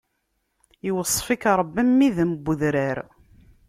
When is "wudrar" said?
2.43-2.97